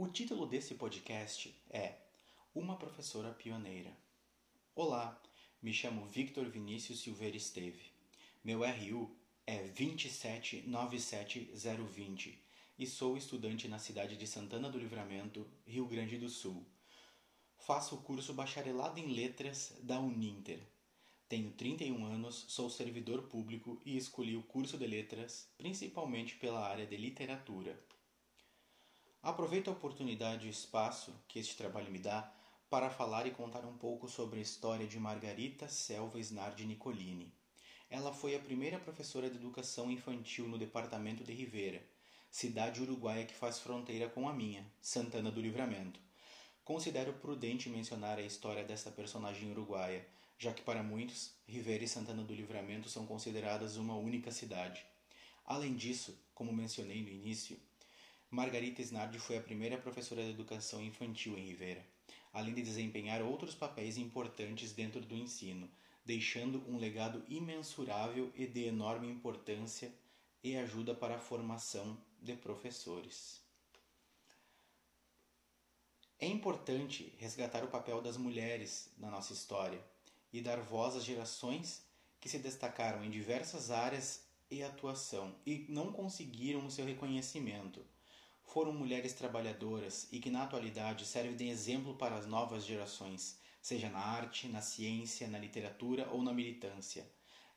[0.00, 1.96] O título desse podcast é
[2.54, 3.98] Uma Professora Pioneira.
[4.72, 5.20] Olá,
[5.60, 7.90] me chamo Victor Vinícius Silveira Esteve.
[8.44, 12.38] Meu RU é 2797020
[12.78, 16.64] e sou estudante na cidade de Santana do Livramento, Rio Grande do Sul.
[17.56, 20.60] Faço o curso Bacharelado em Letras da Uninter.
[21.28, 26.86] Tenho 31 anos, sou servidor público e escolhi o curso de letras principalmente pela área
[26.86, 27.76] de literatura.
[29.20, 32.32] Aproveito a oportunidade e espaço que este trabalho me dá
[32.70, 37.34] para falar e contar um pouco sobre a história de Margarita Selva Snardi Nicolini.
[37.90, 41.82] Ela foi a primeira professora de educação infantil no departamento de Rivera,
[42.30, 45.98] cidade uruguaia que faz fronteira com a minha, Santana do Livramento.
[46.64, 50.06] Considero prudente mencionar a história dessa personagem uruguaia,
[50.38, 54.86] já que para muitos, Rivera e Santana do Livramento são consideradas uma única cidade.
[55.44, 57.58] Além disso, como mencionei no início,
[58.30, 61.82] Margarita Snardi foi a primeira professora de educação infantil em Rivera,
[62.30, 65.66] além de desempenhar outros papéis importantes dentro do ensino,
[66.04, 69.90] deixando um legado imensurável e de enorme importância
[70.44, 73.40] e ajuda para a formação de professores.
[76.20, 79.82] É importante resgatar o papel das mulheres na nossa história
[80.30, 81.82] e dar voz às gerações
[82.20, 87.82] que se destacaram em diversas áreas e atuação e não conseguiram o seu reconhecimento
[88.48, 93.90] foram mulheres trabalhadoras e que na atualidade servem de exemplo para as novas gerações, seja
[93.90, 97.06] na arte, na ciência, na literatura ou na militância.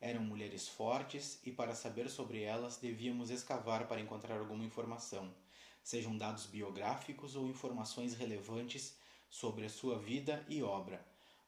[0.01, 5.33] Eram mulheres fortes e para saber sobre elas devíamos escavar para encontrar alguma informação,
[5.81, 8.97] sejam dados biográficos ou informações relevantes
[9.29, 11.05] sobre a sua vida e obra.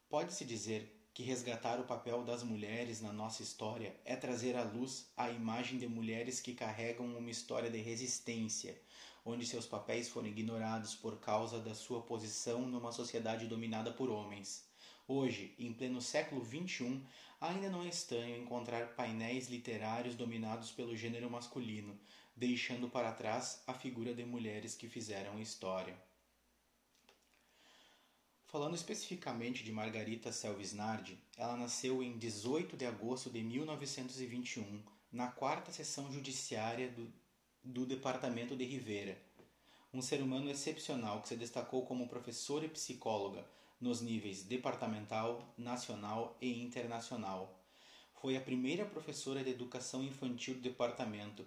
[0.08, 5.06] Pode-se dizer que resgatar o papel das mulheres na nossa história é trazer à luz
[5.16, 8.76] a imagem de mulheres que carregam uma história de resistência,
[9.24, 14.66] onde seus papéis foram ignorados por causa da sua posição numa sociedade dominada por homens.
[15.06, 17.00] Hoje, em pleno século XXI,
[17.40, 21.96] ainda não é estranho encontrar painéis literários dominados pelo gênero masculino,
[22.34, 25.96] deixando para trás a figura de mulheres que fizeram história.
[28.54, 35.72] Falando especificamente de Margarita Selvisnardi, ela nasceu em 18 de agosto de 1921, na quarta
[35.72, 37.12] seção judiciária do,
[37.64, 39.20] do departamento de Rivera.
[39.92, 43.44] Um ser humano excepcional que se destacou como professora e psicóloga
[43.80, 47.58] nos níveis departamental, nacional e internacional.
[48.22, 51.44] Foi a primeira professora de educação infantil do departamento,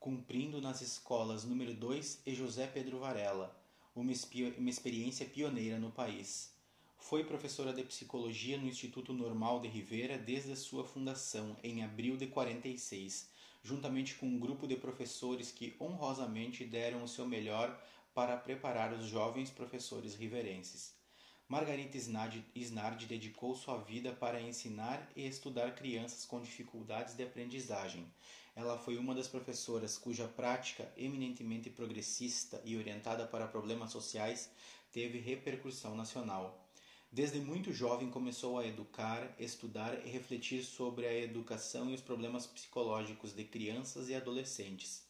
[0.00, 3.59] cumprindo nas escolas número 2 e José Pedro Varela
[3.94, 4.12] uma,
[4.58, 6.54] uma experiência pioneira no país.
[6.98, 12.16] Foi professora de psicologia no Instituto Normal de Rivera desde a sua fundação, em abril
[12.16, 13.30] de 46,
[13.62, 17.78] juntamente com um grupo de professores que honrosamente deram o seu melhor
[18.14, 20.94] para preparar os jovens professores riverenses.
[21.48, 28.06] Margarita Snardi dedicou sua vida para ensinar e estudar crianças com dificuldades de aprendizagem,
[28.54, 34.50] ela foi uma das professoras cuja prática, eminentemente progressista e orientada para problemas sociais,
[34.92, 36.66] teve repercussão nacional.
[37.12, 42.46] Desde muito jovem começou a educar, estudar e refletir sobre a educação e os problemas
[42.46, 45.04] psicológicos de crianças e adolescentes.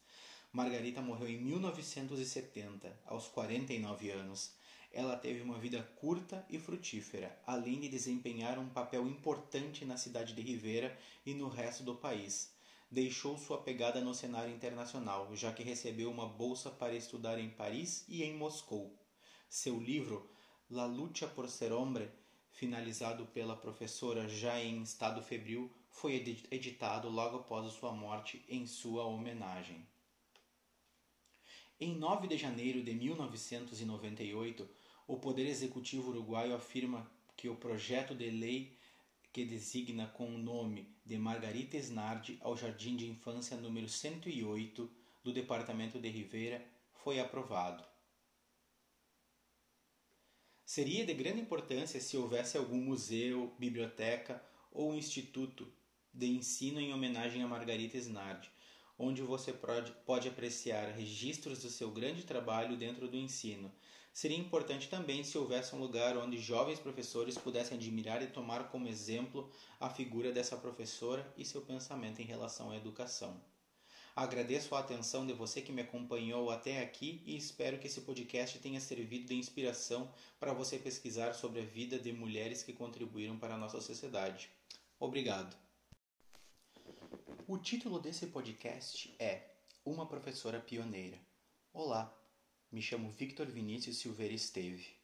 [0.51, 4.53] Margarita morreu em 1970, aos 49 anos.
[4.91, 10.33] Ela teve uma vida curta e frutífera, além de desempenhar um papel importante na cidade
[10.33, 12.51] de Rivera e no resto do país
[12.91, 18.03] deixou sua pegada no cenário internacional, já que recebeu uma bolsa para estudar em Paris
[18.09, 18.99] e em Moscou.
[19.49, 20.29] Seu livro
[20.69, 22.11] La lucha por ser hombre,
[22.51, 26.15] finalizado pela professora já em estado febril, foi
[26.51, 29.87] editado logo após sua morte em sua homenagem.
[31.79, 34.69] Em 9 de janeiro de 1998,
[35.07, 38.77] o Poder Executivo uruguaio afirma que o projeto de lei
[39.31, 44.91] que designa com o nome de Margarita Snardi ao Jardim de Infância número 108
[45.23, 46.65] do Departamento de Rivera,
[47.03, 47.83] foi aprovado.
[50.65, 55.71] Seria de grande importância se houvesse algum museu, biblioteca ou instituto
[56.13, 58.49] de ensino em homenagem a Margarita Snardi,
[58.97, 63.71] onde você pode apreciar registros do seu grande trabalho dentro do ensino,
[64.13, 68.87] Seria importante também se houvesse um lugar onde jovens professores pudessem admirar e tomar como
[68.87, 69.49] exemplo
[69.79, 73.41] a figura dessa professora e seu pensamento em relação à educação.
[74.13, 78.59] Agradeço a atenção de você que me acompanhou até aqui e espero que esse podcast
[78.59, 83.55] tenha servido de inspiração para você pesquisar sobre a vida de mulheres que contribuíram para
[83.55, 84.49] a nossa sociedade.
[84.99, 85.55] Obrigado.
[87.47, 89.49] O título desse podcast é
[89.85, 91.17] Uma Professora Pioneira.
[91.73, 92.20] Olá,
[92.71, 94.95] Me chamo Victor Vinícius Silveira Esteve.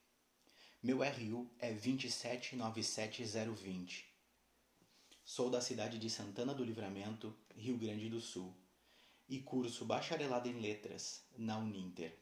[0.81, 4.05] Meu RU é 2797020.
[5.25, 8.55] Sou da cidade de Santana do Livramento, Rio Grande do Sul,
[9.27, 12.17] e curso bacharelado em letras na Uninter.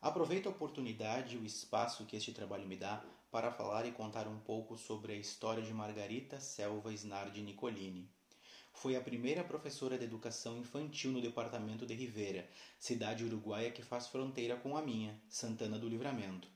[0.00, 4.26] Aproveito a oportunidade e o espaço que este trabalho me dá para falar e contar
[4.26, 8.10] um pouco sobre a história de Margarita Selva Snardi Nicolini.
[8.72, 12.48] Foi a primeira professora de educação infantil no departamento de Rivera,
[12.78, 16.48] cidade uruguaia que faz fronteira com a minha, Santana do Livramento.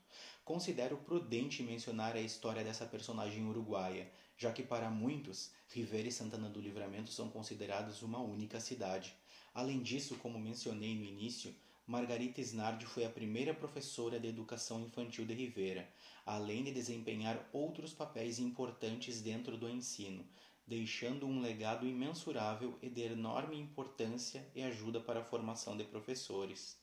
[0.43, 6.49] Considero prudente mencionar a história dessa personagem uruguaia, já que para muitos, Rivera e Santana
[6.49, 9.13] do Livramento são considerados uma única cidade.
[9.53, 11.55] Além disso, como mencionei no início,
[11.85, 15.87] Margarita Snardi foi a primeira professora de educação infantil de Rivera,
[16.25, 20.27] além de desempenhar outros papéis importantes dentro do ensino,
[20.67, 26.77] deixando um legado imensurável e de enorme importância e ajuda para a formação de professores.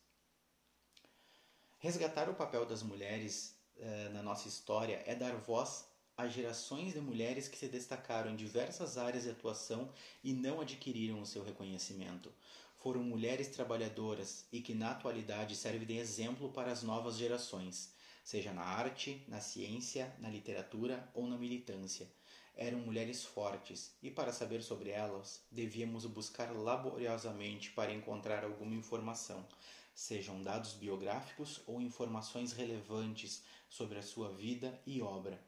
[1.78, 5.86] Resgatar o papel das mulheres eh, na nossa história é dar voz
[6.16, 9.92] a gerações de mulheres que se destacaram em diversas áreas de atuação
[10.22, 12.32] e não adquiriram o seu reconhecimento
[12.84, 18.52] foram mulheres trabalhadoras e que na atualidade servem de exemplo para as novas gerações, seja
[18.52, 22.06] na arte, na ciência, na literatura ou na militância.
[22.56, 29.44] Eram mulheres fortes e para saber sobre elas devíamos buscar laboriosamente para encontrar alguma informação,
[29.92, 35.42] sejam dados biográficos ou informações relevantes sobre a sua vida e obra.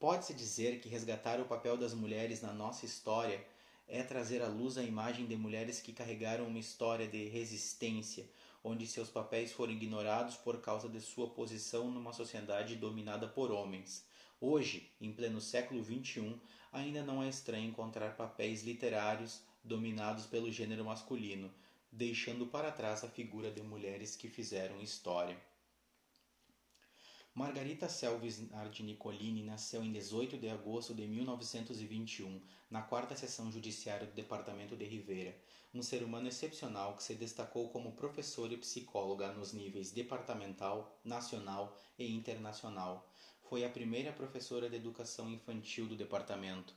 [0.00, 3.44] Pode-se dizer que resgatar o papel das mulheres na nossa história
[3.86, 8.28] é trazer à luz a imagem de mulheres que carregaram uma história de resistência,
[8.68, 14.04] onde seus papéis foram ignorados por causa de sua posição numa sociedade dominada por homens.
[14.40, 16.38] Hoje, em pleno século XXI,
[16.70, 21.50] ainda não é estranho encontrar papéis literários dominados pelo gênero masculino,
[21.90, 25.36] deixando para trás a figura de mulheres que fizeram história.
[27.38, 34.08] Margarita Selves Nardi Nicolini nasceu em 18 de agosto de 1921, na quarta seção judiciária
[34.08, 35.38] do departamento de Rivera,
[35.72, 41.78] um ser humano excepcional que se destacou como professora e psicóloga nos níveis departamental, nacional
[41.96, 43.08] e internacional.
[43.48, 46.74] Foi a primeira professora de educação infantil do departamento,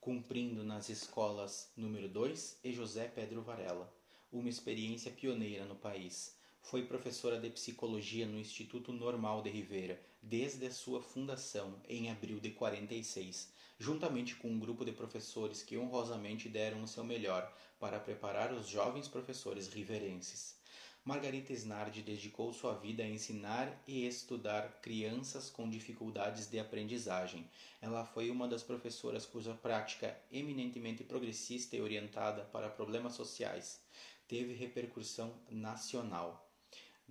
[0.00, 3.88] cumprindo nas escolas número 2 e José Pedro Varela,
[4.32, 10.64] uma experiência pioneira no país foi professora de psicologia no Instituto Normal de Rivera desde
[10.66, 16.48] a sua fundação em abril de 46, juntamente com um grupo de professores que honrosamente
[16.48, 20.56] deram o seu melhor para preparar os jovens professores riverenses.
[21.04, 27.50] Margarita Snardi dedicou sua vida a ensinar e estudar crianças com dificuldades de aprendizagem.
[27.80, 33.80] Ela foi uma das professoras cuja prática eminentemente progressista e orientada para problemas sociais
[34.32, 36.51] teve repercussão nacional.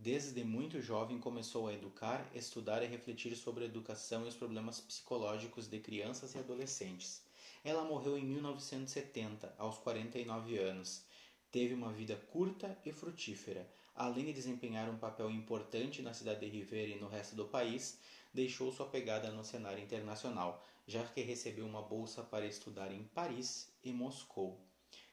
[0.03, 4.81] Desde muito jovem começou a educar, estudar e refletir sobre a educação e os problemas
[4.81, 7.21] psicológicos de crianças e adolescentes.
[7.63, 11.03] Ela morreu em 1970, aos 49 anos.
[11.51, 13.71] Teve uma vida curta e frutífera.
[13.94, 18.00] Além de desempenhar um papel importante na cidade de Rivera e no resto do país,
[18.33, 23.71] deixou sua pegada no cenário internacional, já que recebeu uma bolsa para estudar em Paris
[23.83, 24.59] e Moscou.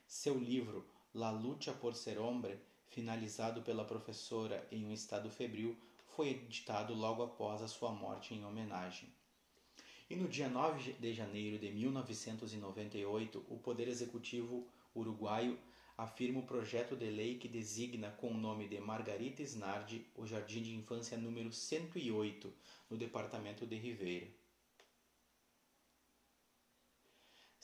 [0.06, 2.58] Seu livro La lucha por ser hombre
[2.90, 5.76] finalizado pela professora em um estado febril,
[6.06, 9.08] foi editado logo após a sua morte em homenagem.
[10.10, 15.58] E no dia 9 de janeiro de 1998, o Poder Executivo uruguaio
[15.98, 20.62] afirma o projeto de lei que designa com o nome de Margarita Snardi o Jardim
[20.62, 22.52] de Infância número 108,
[22.88, 24.28] no departamento de Ribeira.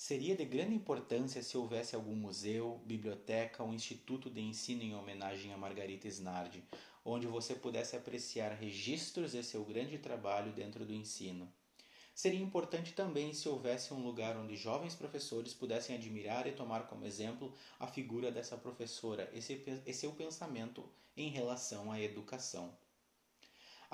[0.07, 5.51] Seria de grande importância se houvesse algum museu, biblioteca ou instituto de ensino em homenagem
[5.51, 6.63] a Margarita Snardi,
[7.03, 11.51] onde você pudesse apreciar registros de seu grande trabalho dentro do ensino.
[12.15, 17.07] Seria importante também se houvesse um lugar onde jovens professores pudessem admirar e tomar como
[17.07, 22.77] exemplo a figura dessa professora e seu pensamento em relação à educação.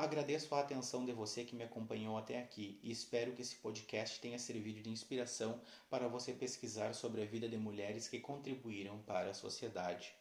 [0.01, 4.19] Agradeço a atenção de você que me acompanhou até aqui e espero que esse podcast
[4.19, 9.29] tenha servido de inspiração para você pesquisar sobre a vida de mulheres que contribuíram para
[9.29, 10.15] a sociedade.